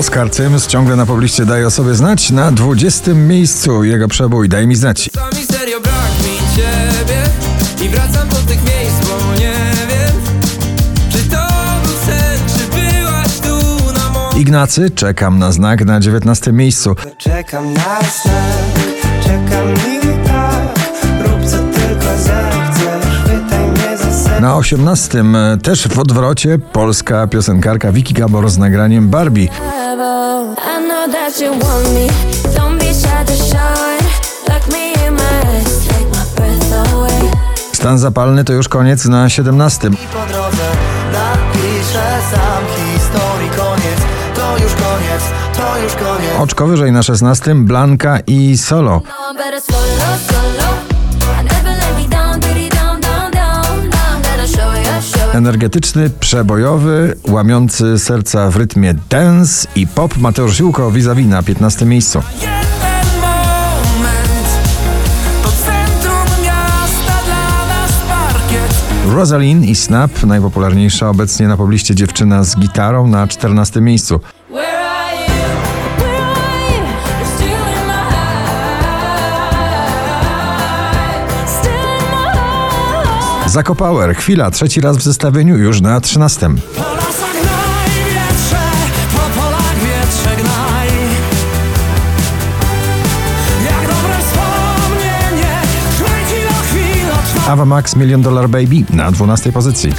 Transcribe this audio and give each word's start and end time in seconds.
Oscar 0.00 0.34
Sims 0.34 0.66
ciągle 0.66 0.96
na 0.96 1.06
pobliście 1.06 1.44
daje 1.44 1.66
o 1.66 1.70
sobie 1.70 1.94
znać. 1.94 2.30
Na 2.30 2.52
20 2.52 3.14
miejscu 3.14 3.84
jego 3.84 4.08
przebój 4.08 4.48
Daj 4.48 4.66
mi 4.66 4.76
znać. 4.76 5.10
Czasami 5.12 5.46
serio 5.46 5.80
brak 5.80 5.94
mi 5.94 6.56
ciebie 6.56 7.22
I 7.84 7.88
wracam 7.88 8.28
do 8.28 8.36
tych 8.36 8.58
miejsc, 8.64 9.08
bo 9.08 9.34
nie 9.34 9.54
wiem 9.88 10.14
Czy 11.10 11.18
to 11.18 11.36
był 11.82 11.92
sen, 12.06 12.38
czy 12.48 12.80
byłaś 12.80 13.38
tu 13.40 13.92
na 13.92 14.10
moim 14.10 14.42
Ignacy, 14.42 14.90
czekam 14.90 15.38
na 15.38 15.52
znak 15.52 15.84
na 15.84 16.00
19 16.00 16.52
miejscu. 16.52 16.96
Czekam 17.18 17.74
na 17.74 18.00
znak, 18.00 18.84
czekam 19.22 19.74
i 19.74 20.26
tak 20.26 20.78
Rób 21.26 21.44
co 21.44 21.56
tylko 21.56 22.16
zechcesz, 22.16 23.24
mnie 23.26 24.40
Na 24.40 24.56
18 24.56 25.20
e, 25.20 25.56
też 25.62 25.88
w 25.88 25.98
odwrocie 25.98 26.58
polska 26.58 27.26
piosenkarka 27.26 27.92
Vicky 27.92 28.14
Gabor 28.14 28.50
z 28.50 28.58
nagraniem 28.58 29.08
Barbie. 29.08 29.48
I 29.98 30.78
know 30.86 31.08
that 31.10 31.40
you 31.40 31.50
want 31.50 31.86
me. 31.94 32.06
Don't 32.54 32.78
be 32.78 32.94
shy 32.94 33.24
to 33.24 33.34
show 33.34 33.74
it. 33.98 34.06
Look 34.46 34.68
me 34.72 34.94
in 35.06 35.14
my 35.14 35.42
eyes, 35.50 35.88
take 35.88 36.06
my 36.14 36.24
breath 36.36 36.94
away. 36.94 37.30
Stan 37.72 37.98
zapalny 37.98 38.44
to 38.44 38.52
już 38.52 38.68
koniec 38.68 39.04
na 39.04 39.28
17. 39.28 39.88
I 39.88 39.96
po 39.96 40.26
drodze 40.26 40.70
napiszę 41.12 42.18
sam 42.30 42.64
historii 42.76 43.50
koniec 43.50 44.00
To 44.34 44.58
już 44.62 44.72
koniec, 44.74 45.22
to 45.56 45.78
już 45.82 45.92
koniec 45.94 46.40
Oczko 46.40 46.66
wyżej 46.66 46.92
na 46.92 47.02
16 47.02 47.54
Blanka 47.54 48.18
i 48.26 48.58
Solo. 48.58 49.00
No, 49.04 49.32
I'm 49.32 49.36
better 49.36 49.60
solo, 49.60 50.18
solo. 50.28 50.49
Energetyczny, 55.40 56.10
przebojowy, 56.10 57.16
łamiący 57.28 57.98
serca 57.98 58.50
w 58.50 58.56
rytmie 58.56 58.94
dance 59.10 59.68
i 59.76 59.86
pop 59.86 60.16
Mateusz 60.18 60.56
Ziółko 60.56 60.90
vis-a-vis 60.90 61.26
na 61.26 61.42
15 61.42 61.86
miejscu. 61.86 62.22
Rosalind 69.06 69.64
i 69.64 69.74
Snap, 69.74 70.22
najpopularniejsza 70.22 71.08
obecnie 71.08 71.48
na 71.48 71.56
pobliście 71.56 71.94
dziewczyna 71.94 72.44
z 72.44 72.56
gitarą 72.56 73.06
na 73.06 73.26
14 73.26 73.80
miejscu. 73.80 74.20
My 83.50 83.62
heart. 83.62 83.66
Zako 83.66 83.74
Power, 83.74 84.16
chwila, 84.16 84.50
trzeci 84.50 84.80
raz 84.80 84.96
w 84.96 85.02
zestawieniu 85.02 85.58
już 85.58 85.80
na 85.80 86.00
13. 86.00 86.48
Po 86.76 86.82
lasach 86.82 87.34
najwietrze 87.34 88.58
Po 89.12 89.40
polach 89.40 89.74
wietrze 89.74 90.36
gnaj 90.42 90.88
Jak 93.64 93.80
dobre 93.80 94.16
wspomnienie 94.18 95.54
Kręci 95.98 96.48
do 96.48 96.62
chwila 96.62 97.22
trwa 97.34 97.52
Ava 97.52 97.64
Max 97.64 97.96
Million 97.96 98.22
Dollar 98.22 98.48
Baby 98.48 98.84
na 98.90 99.12
12 99.12 99.52
pozycji. 99.52 99.92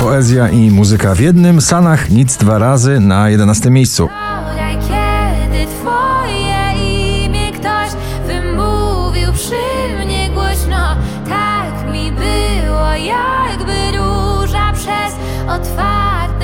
Poezja 0.00 0.48
i 0.48 0.70
muzyka 0.70 1.14
w 1.14 1.20
jednym, 1.20 1.60
Sanach 1.60 2.10
nic 2.10 2.36
dwa 2.36 2.58
razy 2.58 3.00
na 3.00 3.28
11 3.28 3.70
miejscu. 3.70 4.08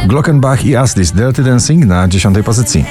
Glockenbach 0.06 0.64
i 0.64 0.76
Aslis 0.76 1.12
Dirty 1.12 1.42
Dancing 1.42 1.84
na 1.84 2.08
10 2.08 2.38
pozycji. 2.44 2.84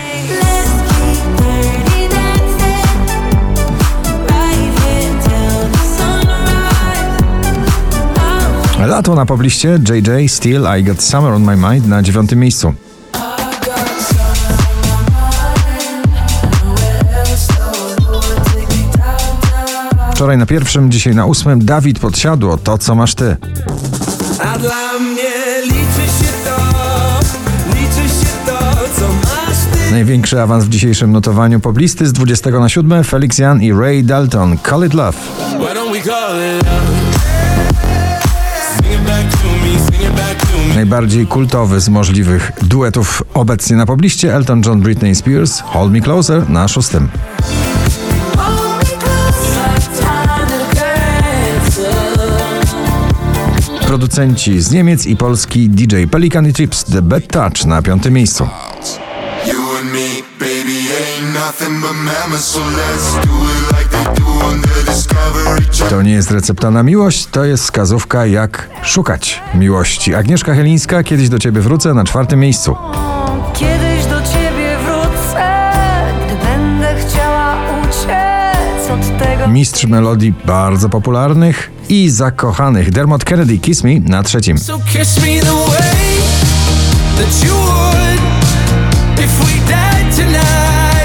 Lato 8.88 9.16
na 9.16 9.26
pobliście 9.26 9.80
JJ 9.90 10.30
Still 10.30 10.68
I 10.80 10.84
Got 10.84 11.02
Summer 11.02 11.34
on 11.34 11.44
My 11.44 11.56
Mind 11.56 11.88
na 11.88 12.02
9 12.02 12.32
miejscu. 12.32 12.74
Wczoraj 20.18 20.38
na 20.38 20.46
pierwszym, 20.46 20.92
dzisiaj 20.92 21.16
na 21.16 21.26
ósmym. 21.26 21.66
Dawid 21.66 22.00
Podsiadło, 22.00 22.58
to 22.58 22.78
co 22.78 22.96
masz 22.96 23.16
ty. 23.16 23.38
A 24.40 24.60
dla 24.60 25.00
mnie 25.00 25.62
liczy 25.64 26.08
się 26.20 26.32
to 26.46 26.58
Liczy 27.70 28.10
się 28.10 28.28
to 28.46 28.60
co 29.00 29.08
masz 29.08 29.58
ty. 29.72 29.92
Największy 29.92 30.42
awans 30.42 30.66
w 30.66 30.70
dzisiejszym 30.70 31.12
notowaniu 31.12 31.60
poblisty 31.60 32.06
z 32.08 32.14
20 32.14 32.50
na 32.50 32.70
7 32.70 33.04
Felix 33.04 33.38
Jan 33.38 33.62
i 33.62 33.74
Ray 33.74 34.04
Dalton. 34.04 34.58
Call 34.70 34.86
It 34.86 34.94
Love. 34.94 35.18
Najbardziej 40.76 41.28
kultowy 41.28 41.80
z 41.80 41.90
możliwych 41.90 42.52
duetów 42.62 43.24
obecnie 43.34 43.76
na 43.76 43.86
pobliście. 43.86 44.36
Elton 44.36 44.62
John 44.66 44.82
Britney 44.82 45.16
Spears. 45.16 45.60
Hold 45.60 45.92
Me 45.92 46.02
Closer 46.02 46.50
na 46.50 46.68
szóstym. 46.68 47.10
Producenci 53.98 54.62
z 54.62 54.72
Niemiec 54.72 55.06
i 55.06 55.16
Polski 55.16 55.70
DJ 55.70 56.04
Pelican 56.12 56.48
i 56.48 56.54
Trips 56.54 56.84
The 56.84 57.02
Bad 57.02 57.28
Touch 57.28 57.66
na 57.66 57.82
piątym 57.82 58.14
miejscu. 58.14 58.48
To 65.90 66.02
nie 66.02 66.12
jest 66.12 66.32
recepta 66.32 66.72
na 66.72 66.84
miłość, 66.84 67.28
to 67.28 67.46
jest 67.46 67.64
wskazówka 67.64 68.26
jak 68.26 68.70
szukać 68.84 69.42
miłości. 69.56 70.16
Agnieszka 70.16 70.54
Helińska, 70.54 71.04
kiedyś 71.04 71.30
do 71.30 71.40
ciebie 71.40 71.62
wrócę 71.62 71.94
na 71.94 72.04
czwartym 72.04 72.40
miejscu. 72.40 72.76
Mistrz 79.48 79.86
melodii 79.86 80.34
bardzo 80.46 80.90
popularnych 80.90 81.72
i 81.90 82.10
zakochanych 82.10 82.92
Dermot 82.92 83.24
Kennedy 83.24 83.58
Kiss 83.58 83.84
Me 83.84 84.00
na 84.00 84.24
trzecim. 84.24 84.58
So 84.58 84.78
we 84.78 85.40
died 89.68 90.16
tonight 90.16 90.58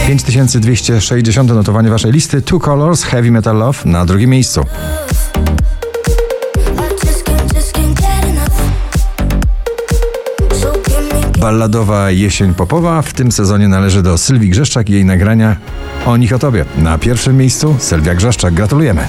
5260 0.06 1.48
notowanie 1.48 1.90
waszej 1.90 2.12
listy 2.12 2.42
Two 2.42 2.60
Colors 2.60 3.02
Heavy 3.02 3.30
Metal 3.30 3.56
Love 3.56 3.78
na 3.84 4.06
drugim 4.06 4.30
miejscu. 4.30 4.64
Balladowa 11.42 12.10
jesień 12.10 12.54
popowa 12.54 13.02
w 13.02 13.12
tym 13.12 13.32
sezonie 13.32 13.68
należy 13.68 14.02
do 14.02 14.18
Sylwii 14.18 14.50
Grzeszczak 14.50 14.90
i 14.90 14.92
jej 14.92 15.04
nagrania 15.04 15.56
O 16.06 16.16
nich 16.16 16.32
o 16.32 16.38
tobie. 16.38 16.64
Na 16.78 16.98
pierwszym 16.98 17.36
miejscu 17.36 17.76
Sylwia 17.78 18.14
Grzeszczak. 18.14 18.54
Gratulujemy. 18.54 19.08